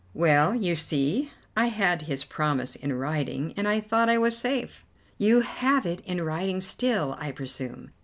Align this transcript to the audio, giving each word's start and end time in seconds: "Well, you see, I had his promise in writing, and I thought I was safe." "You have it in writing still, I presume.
"Well, 0.15 0.55
you 0.55 0.73
see, 0.73 1.29
I 1.55 1.67
had 1.67 2.01
his 2.01 2.23
promise 2.25 2.75
in 2.75 2.91
writing, 2.93 3.53
and 3.55 3.67
I 3.67 3.79
thought 3.79 4.09
I 4.09 4.17
was 4.17 4.35
safe." 4.35 4.83
"You 5.19 5.41
have 5.41 5.85
it 5.85 6.01
in 6.07 6.23
writing 6.23 6.59
still, 6.59 7.15
I 7.19 7.31
presume. 7.31 7.91